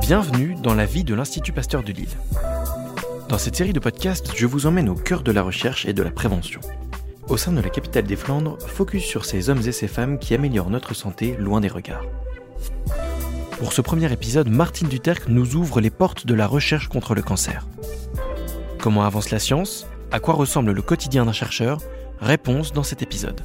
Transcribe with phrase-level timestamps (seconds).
[0.00, 2.16] Bienvenue dans la vie de l'Institut Pasteur de Lille.
[3.28, 6.02] Dans cette série de podcasts, je vous emmène au cœur de la recherche et de
[6.02, 6.60] la prévention.
[7.28, 10.34] Au sein de la capitale des Flandres, focus sur ces hommes et ces femmes qui
[10.34, 12.04] améliorent notre santé loin des regards.
[13.58, 17.22] Pour ce premier épisode, Martine Duterque nous ouvre les portes de la recherche contre le
[17.22, 17.66] cancer.
[18.78, 19.88] Comment avance la science?
[20.12, 21.80] À quoi ressemble le quotidien d'un chercheur?
[22.20, 23.40] Réponse dans cet épisode.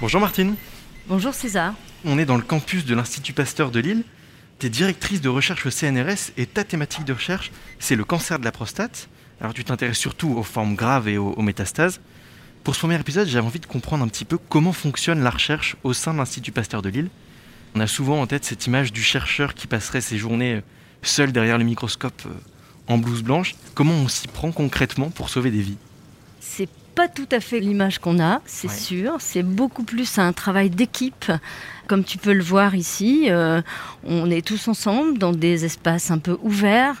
[0.00, 0.54] Bonjour Martine.
[1.08, 1.74] Bonjour César.
[2.04, 4.04] On est dans le campus de l'Institut Pasteur de Lille.
[4.60, 8.38] Tu es directrice de recherche au CNRS et ta thématique de recherche, c'est le cancer
[8.38, 9.08] de la prostate.
[9.40, 12.00] Alors tu t'intéresses surtout aux formes graves et aux, aux métastases.
[12.62, 15.74] Pour ce premier épisode, j'avais envie de comprendre un petit peu comment fonctionne la recherche
[15.82, 17.10] au sein de l'Institut Pasteur de Lille.
[17.74, 20.62] On a souvent en tête cette image du chercheur qui passerait ses journées euh,
[21.02, 22.30] seul derrière le microscope euh,
[22.86, 23.56] en blouse blanche.
[23.74, 25.78] Comment on s'y prend concrètement pour sauver des vies?
[26.38, 28.74] C'est pas tout à fait l'image qu'on a, c'est Ouais.
[28.74, 29.12] sûr.
[29.20, 31.30] C'est beaucoup plus un travail d'équipe.
[31.86, 33.62] Comme tu peux le voir ici, euh,
[34.04, 37.00] on est tous ensemble dans des espaces un peu ouverts.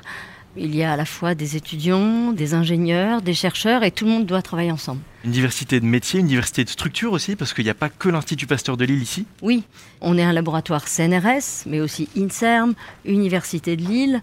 [0.56, 4.12] Il y a à la fois des étudiants, des ingénieurs, des chercheurs, et tout le
[4.12, 5.00] monde doit travailler ensemble.
[5.24, 8.08] Une diversité de métiers, une diversité de structures aussi, parce qu'il n'y a pas que
[8.08, 9.26] l'Institut Pasteur de Lille ici.
[9.42, 9.64] Oui,
[10.00, 14.22] on est un laboratoire CNRS, mais aussi INSERM, Université de Lille,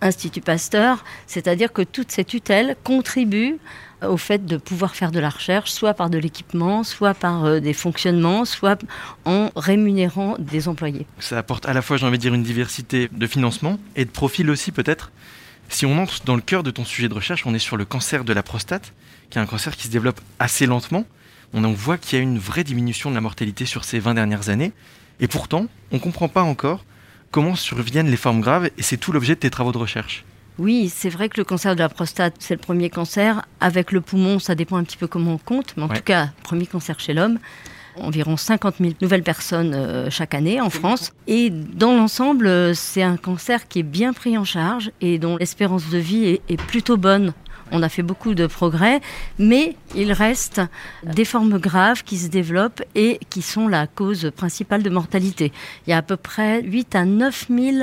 [0.00, 3.58] Institut Pasteur, c'est-à-dire que toutes ces tutelles contribuent
[4.06, 7.60] au fait de pouvoir faire de la recherche, soit par de l'équipement, soit par euh,
[7.60, 8.80] des fonctionnements, soit
[9.24, 11.06] en rémunérant des employés.
[11.18, 14.10] Ça apporte à la fois, j'ai envie de dire, une diversité de financement et de
[14.10, 15.10] profil aussi peut-être.
[15.68, 17.84] Si on entre dans le cœur de ton sujet de recherche, on est sur le
[17.84, 18.94] cancer de la prostate,
[19.30, 21.04] qui est un cancer qui se développe assez lentement.
[21.52, 24.14] On en voit qu'il y a une vraie diminution de la mortalité sur ces 20
[24.14, 24.72] dernières années.
[25.20, 26.84] Et pourtant, on ne comprend pas encore
[27.30, 30.24] comment surviennent les formes graves, et c'est tout l'objet de tes travaux de recherche.
[30.58, 33.44] Oui, c'est vrai que le cancer de la prostate, c'est le premier cancer.
[33.60, 35.96] Avec le poumon, ça dépend un petit peu comment on compte, mais en Ouais.
[35.96, 37.38] tout cas, premier cancer chez l'homme.
[38.00, 41.12] Environ 50 000 nouvelles personnes euh, chaque année en France.
[41.26, 45.36] Et dans l'ensemble, euh, c'est un cancer qui est bien pris en charge et dont
[45.36, 47.32] l'espérance de vie est plutôt bonne.
[47.72, 49.00] On a fait beaucoup de progrès,
[49.38, 50.60] mais il reste
[51.04, 55.52] des formes graves qui se développent et qui sont la cause principale de mortalité.
[55.86, 57.76] Il y a à peu près 8 à 9 000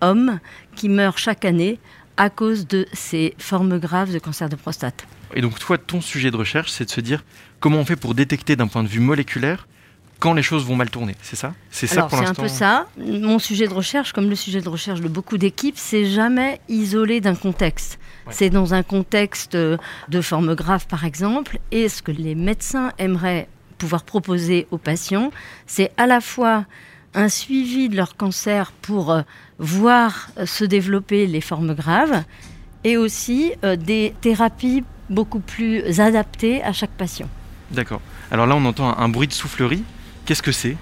[0.00, 0.38] hommes
[0.74, 1.78] qui meurent chaque année
[2.16, 5.06] à cause de ces formes graves de cancer de prostate.
[5.34, 7.24] Et donc, toi, ton sujet de recherche, c'est de se dire
[7.60, 9.68] comment on fait pour détecter d'un point de vue moléculaire
[10.18, 11.54] quand les choses vont mal tourner, c'est ça?
[11.70, 12.86] C'est ça pour c'est un l'instant peu ça.
[12.98, 17.20] Mon sujet de recherche, comme le sujet de recherche de beaucoup d'équipes, c'est jamais isolé
[17.20, 17.98] d'un contexte.
[18.26, 18.32] Ouais.
[18.34, 19.76] C'est dans un contexte euh,
[20.08, 25.30] de forme grave, par exemple, et ce que les médecins aimeraient pouvoir proposer aux patients,
[25.66, 26.64] c'est à la fois
[27.14, 29.22] un suivi de leur cancer pour euh,
[29.58, 32.24] voir euh, se développer les formes graves,
[32.84, 37.28] et aussi des thérapies beaucoup plus adaptées à chaque patient.
[37.72, 38.00] D'accord.
[38.30, 39.82] Alors là, on entend un bruit de soufflerie.
[40.28, 40.76] Qu'est-ce que c'est?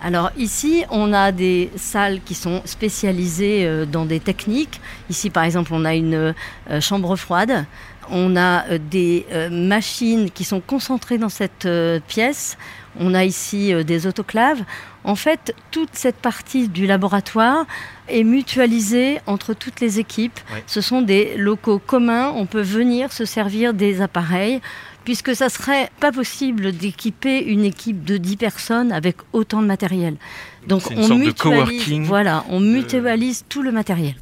[0.00, 4.80] Alors ici, on a des salles qui sont spécialisées euh, dans des techniques.
[5.10, 6.32] Ici, par exemple, on a une
[6.70, 7.66] euh, chambre froide.
[8.08, 11.68] On a euh, des machines qui sont concentrées dans cette
[12.06, 12.56] pièce.
[13.00, 14.62] On a ici des autoclaves.
[15.02, 17.64] En fait, toute cette partie du laboratoire
[18.06, 20.38] est mutualisée entre toutes les équipes.
[20.68, 22.32] Ce sont des locaux communs.
[22.36, 24.60] On peut venir se servir des appareils
[25.04, 30.16] puisque ça serait pas possible d'équiper une équipe de 10 personnes avec autant de matériel.
[30.66, 34.14] Donc C'est une on sorte de mutualise, coworking voilà, on mutualise tout le matériel.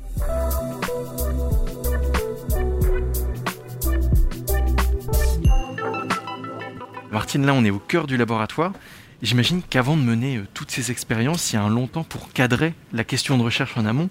[7.13, 8.73] Martine, là, on est au cœur du laboratoire.
[9.21, 12.33] J'imagine qu'avant de mener euh, toutes ces expériences, il y a un long temps pour
[12.33, 14.09] cadrer la question de recherche en amont,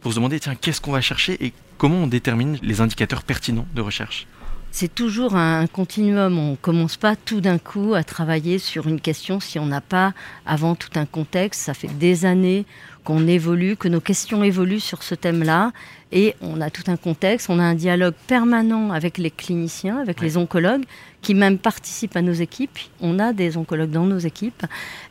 [0.00, 3.66] pour se demander, tiens, qu'est-ce qu'on va chercher et comment on détermine les indicateurs pertinents
[3.74, 4.26] de recherche?
[4.70, 6.38] C'est toujours un continuum.
[6.38, 10.12] On commence pas tout d'un coup à travailler sur une question si on n'a pas
[10.46, 11.62] avant tout un contexte.
[11.62, 12.64] Ça fait des années
[13.02, 15.72] qu'on évolue, que nos questions évoluent sur ce thème-là.
[16.10, 17.50] Et on a tout un contexte.
[17.50, 20.26] On a un dialogue permanent avec les cliniciens, avec Ouais.
[20.26, 20.84] les oncologues,
[21.20, 22.78] qui même participent à nos équipes.
[23.00, 24.64] On a des oncologues dans nos équipes.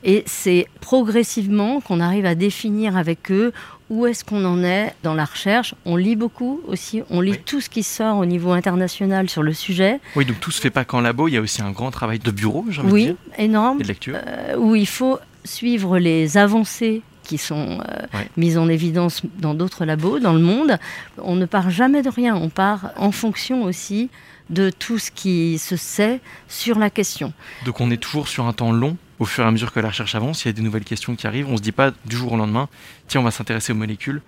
[0.03, 3.53] Et c'est progressivement qu'on arrive à définir avec eux
[3.89, 5.75] où est-ce qu'on en est dans la recherche.
[5.85, 7.39] On lit beaucoup aussi, on lit Oui.
[7.45, 9.99] tout ce qui sort au niveau international sur le sujet.
[10.15, 12.19] Oui, donc tout se fait pas qu'en labo, il y a aussi un grand travail
[12.19, 14.15] de bureau, j'ai envie de Oui, dire, énorme, et de lecture.
[14.17, 18.29] euh, où il faut suivre les avancées qui sont euh, Ouais.
[18.37, 20.77] mises en évidence dans d'autres labos dans le monde.
[21.19, 24.09] On ne part jamais de rien, on part en fonction aussi
[24.49, 27.33] de tout ce qui se sait sur la question.
[27.65, 28.97] Donc on est toujours sur un temps long.
[29.19, 31.15] Au fur et à mesure que la recherche avance, il y a des nouvelles questions
[31.15, 31.49] qui arrivent.
[31.49, 32.69] On se dit pas du jour au lendemain,
[33.07, 34.21] tiens, on va s'intéresser aux molécules.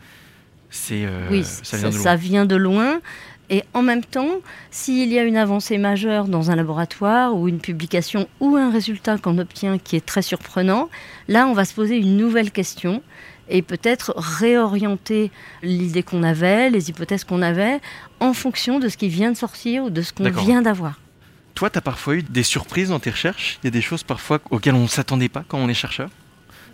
[0.92, 2.04] Euh, oui, ça vient de loin.
[2.04, 3.00] ça vient de loin.
[3.50, 7.60] Et en même temps, s'il y a une avancée majeure dans un laboratoire ou une
[7.60, 10.90] publication ou un résultat qu'on obtient qui est très surprenant,
[11.28, 13.02] là, on va se poser une nouvelle question
[13.50, 15.32] et peut-être réorienter
[15.64, 17.80] l'idée qu'on avait, les hypothèses qu'on avait,
[18.20, 21.00] en fonction de ce qui vient de sortir ou de ce qu'on vient d'avoir.
[21.56, 23.60] Toi, tu as parfois eu des surprises dans tes recherches?
[23.64, 26.10] Il y a des choses parfois auxquelles on ne s'attendait pas quand on est chercheur?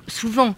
[0.07, 0.55] Souvent,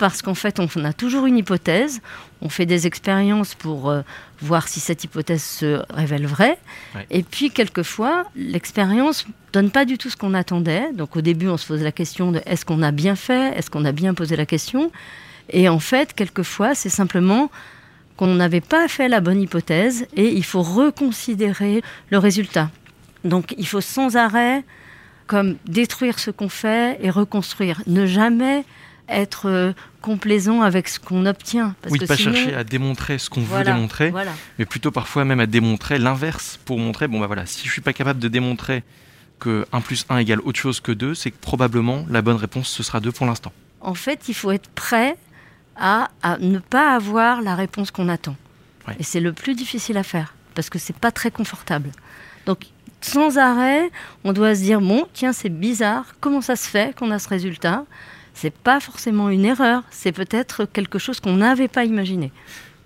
[0.00, 2.00] parce qu'en fait, on a toujours une hypothèse,
[2.40, 4.00] on fait des expériences pour euh,
[4.40, 6.56] voir si cette hypothèse se révèle vraie,
[6.94, 7.06] Ouais.
[7.10, 10.90] et puis quelquefois, l'expérience donne pas du tout ce qu'on attendait.
[10.94, 13.68] Donc au début, on se pose la question de est-ce qu'on a bien fait, est-ce
[13.70, 14.90] qu'on a bien posé la question,
[15.50, 17.50] et en fait, quelquefois, c'est simplement
[18.16, 22.70] qu'on n'avait pas fait la bonne hypothèse et il faut reconsidérer le résultat.
[23.24, 24.64] Donc il faut sans arrêt
[25.26, 27.82] comme détruire ce qu'on fait et reconstruire.
[27.86, 28.64] Ne jamais
[29.10, 31.74] être euh, complaisant avec ce qu'on obtient.
[31.82, 34.32] Parce Oui, que pas sinon- chercher à démontrer ce qu'on Voilà, veut démontrer, Voilà.
[34.58, 37.80] mais plutôt parfois même à démontrer l'inverse pour montrer, bon bah voilà, si je suis
[37.82, 38.82] pas capable de démontrer
[39.38, 42.68] que 1 plus 1 égale autre chose que 2, c'est que probablement la bonne réponse
[42.68, 43.52] ce sera 2 pour l'instant.
[43.80, 45.16] En fait, il faut être prêt
[45.76, 48.36] à, à ne pas avoir la réponse qu'on attend.
[48.86, 48.94] Ouais.
[48.98, 51.90] Et c'est le plus difficile à faire, parce que c'est pas très confortable.
[52.46, 52.66] Donc,
[53.02, 53.90] sans arrêt,
[54.24, 57.28] on doit se dire bon, tiens, c'est bizarre, comment ça se fait qu'on a ce
[57.30, 57.84] résultat?
[58.34, 62.32] C'est pas forcément une erreur, c'est peut-être quelque chose qu'on n'avait pas imaginé.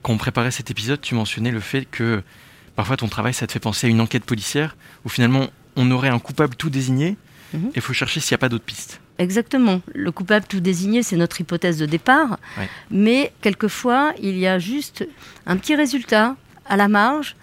[0.03, 2.23] Quand on préparait cet épisode, tu mentionnais le fait que
[2.77, 6.09] parfois ton travail ça te fait penser à une enquête policière où finalement on aurait
[6.09, 7.17] un coupable tout désigné
[7.53, 7.69] Mhm.
[7.69, 9.01] et il faut chercher s'il n'y a pas d'autres pistes.
[9.19, 9.81] Exactement.
[9.95, 12.39] Le coupable tout désigné, c'est notre hypothèse de départ.
[12.59, 12.69] Ouais.
[12.91, 15.07] Mais quelquefois, il y a juste
[15.47, 16.35] un petit résultat
[16.67, 17.37] à la marge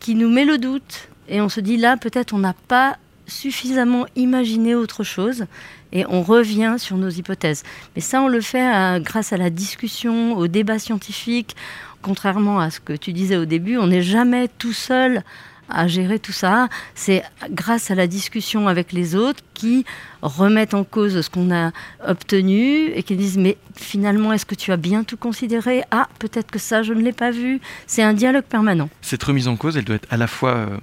[0.00, 1.08] qui nous met le doute.
[1.28, 2.96] Et on se dit là, peut-être on n'a pas
[3.28, 5.44] suffisamment imaginé autre chose.
[5.92, 7.62] Et on revient sur nos hypothèses.
[7.94, 11.54] Mais ça, on le fait euh, grâce à la discussion, au débat scientifique.
[12.00, 15.22] Contrairement à ce que tu disais au début, on n'est jamais tout seul
[15.68, 16.68] à gérer tout ça.
[16.94, 19.84] C'est grâce à la discussion avec les autres qui
[20.20, 21.72] remettent en cause ce qu'on a
[22.06, 25.82] obtenu et qui disent mais finalement est-ce que tu as bien tout considéré?
[25.90, 27.60] Ah peut-être que ça je ne l'ai pas vu.
[27.86, 28.88] C'est un dialogue permanent.
[29.00, 30.76] Cette remise en cause, elle doit être à la fois euh,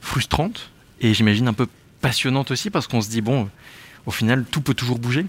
[0.00, 0.70] frustrante
[1.00, 1.66] et j'imagine un peu
[2.00, 3.48] passionnante aussi parce qu'on se dit bon,
[4.08, 5.26] au final tout peut toujours bouger.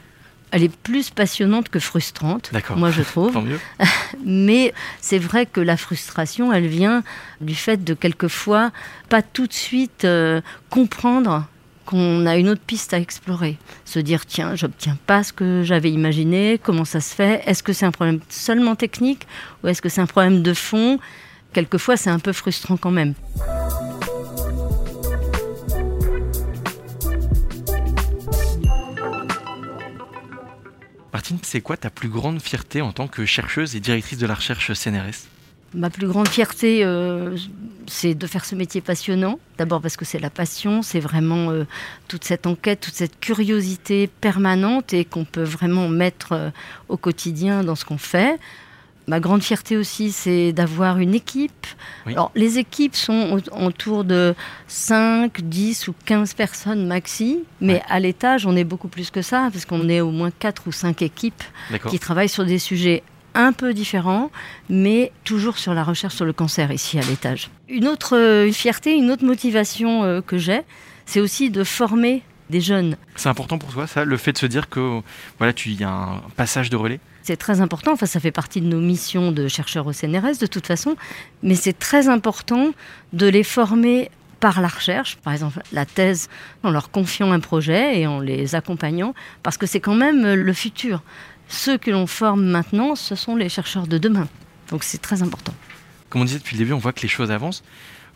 [0.51, 3.33] Elle est plus passionnante que frustrante, moi je trouve.
[3.33, 3.59] Tant mieux.
[4.25, 7.03] Mais c'est vrai que la frustration, elle vient
[7.41, 8.71] du fait de quelquefois
[9.09, 11.45] pas tout de suite euh, comprendre
[11.85, 13.57] qu'on a une autre piste à explorer.
[13.83, 17.43] Se dire, tiens, j'obtiens pas ce que j'avais imaginé, comment ça se fait?
[17.45, 19.27] Est-ce que c'est un problème seulement technique
[19.63, 20.99] ou est-ce que c'est un problème de fond?
[21.51, 23.13] Quelquefois, c'est un peu frustrant quand même.
[31.13, 34.35] Martine, c'est quoi ta plus grande fierté en tant que chercheuse et directrice de la
[34.35, 35.27] recherche CNRS
[35.75, 37.37] Ma plus grande fierté, euh,
[37.85, 39.39] c'est de faire ce métier passionnant.
[39.59, 41.65] D'abord parce que c'est la passion, c'est vraiment euh,
[42.07, 46.49] toute cette enquête, toute cette curiosité permanente et qu'on peut vraiment mettre euh,
[46.89, 48.39] au quotidien dans ce qu'on fait.
[49.09, 51.65] Ma grande fierté aussi, c'est d'avoir une équipe.
[52.05, 52.13] Oui.
[52.13, 54.35] Alors, les équipes sont au- autour de
[54.67, 57.81] 5, 10 ou 15 personnes maxi, mais Ouais.
[57.89, 60.71] à l'étage, on est beaucoup plus que ça, parce qu'on est au moins 4 ou
[60.71, 61.43] 5 équipes
[61.89, 63.01] qui travaillent sur des sujets
[63.33, 64.29] un peu différents,
[64.69, 67.49] mais toujours sur la recherche sur le cancer ici à l'étage.
[67.67, 70.61] Une autre euh, fierté, une autre motivation euh, que j'ai,
[71.07, 72.95] c'est aussi de former des jeunes.
[73.15, 75.01] C'est important pour toi ça, le fait de se dire que
[75.39, 76.99] voilà, tu y a un passage de relais?
[77.23, 80.47] C'est très important, enfin ça fait partie de nos missions de chercheurs au CNRS de
[80.47, 80.95] toute façon,
[81.43, 82.71] mais c'est très important
[83.13, 84.09] de les former
[84.39, 86.29] par la recherche, par exemple la thèse,
[86.63, 90.53] en leur confiant un projet et en les accompagnant, parce que c'est quand même le
[90.53, 91.01] futur.
[91.47, 94.27] Ceux que l'on forme maintenant, ce sont les chercheurs de demain.
[94.69, 95.53] Donc c'est très important.
[96.09, 97.63] Comme on disait depuis le début, on voit que les choses avancent.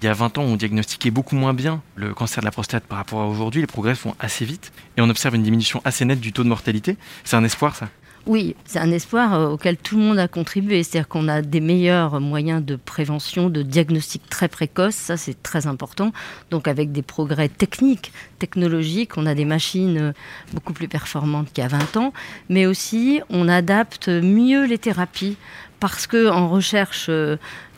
[0.01, 2.83] Il y a 20 ans, on diagnostiquait beaucoup moins bien le cancer de la prostate
[2.83, 3.61] par rapport à aujourd'hui.
[3.61, 6.49] Les progrès font assez vite et on observe une diminution assez nette du taux de
[6.49, 6.97] mortalité.
[7.23, 7.89] C'est un espoir, ça?
[8.25, 10.81] Oui, c'est un espoir euh, auquel tout le monde a contribué.
[10.83, 14.95] C'est-à-dire qu'on a des meilleurs moyens de prévention, de diagnostic très précoce.
[14.95, 16.13] Ça, c'est très important.
[16.49, 20.13] Donc, avec des progrès techniques, technologiques, on a des machines euh,
[20.53, 22.13] beaucoup plus performantes qu'il y a 20 ans.
[22.47, 25.35] Mais aussi, on adapte mieux les thérapies
[25.81, 27.35] parce que en recherche euh,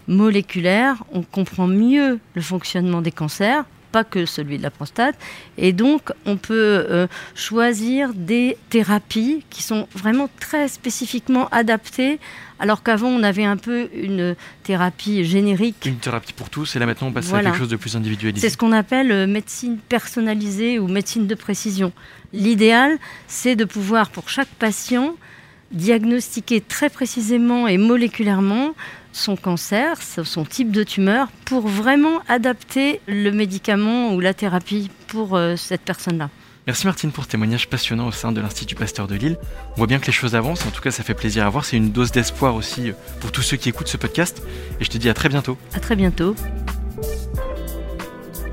[0.08, 5.16] moléculaire, on comprend mieux le fonctionnement des cancers pas que celui de la prostate.
[5.58, 6.54] Et donc, on peut
[6.90, 12.20] euh, choisir des thérapies qui sont vraiment très spécifiquement adaptées,
[12.60, 15.86] alors qu'avant, on avait un peu une thérapie générique.
[15.86, 17.48] Une thérapie pour tous et là maintenant on passe Voilà.
[17.50, 18.46] à quelque chose de plus individualisé.
[18.46, 21.94] C'est ce qu'on appelle euh, médecine personnalisée ou médecine de précision.
[22.34, 22.98] L'idéal,
[23.30, 25.16] c'est de pouvoir, pour chaque patient,
[25.72, 28.74] diagnostiquer très précisément et moléculairement
[29.12, 35.36] son cancer, son type de tumeur, pour vraiment adapter le médicament ou la thérapie pour
[35.36, 36.30] euh, cette personne-là.
[36.68, 39.38] Merci Martine pour ce témoignage passionnant au sein de l'Institut Pasteur de Lille.
[39.74, 41.64] On voit bien que les choses avancent, en tout cas ça fait plaisir à voir,
[41.64, 42.92] c'est une dose d'espoir aussi
[43.22, 44.42] pour tous ceux qui écoutent ce podcast.
[44.80, 45.58] Et je te dis à très bientôt.
[45.76, 46.36] À très bientôt.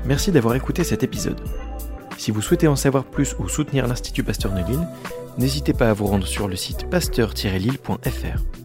[0.05, 1.41] Merci d'avoir écouté cet épisode.
[2.23, 4.87] Si vous souhaitez en savoir plus ou soutenir l'Institut Pasteur de Lille,
[5.37, 8.62] n'hésitez pas à vous rendre sur le site pasteur-lille.fr.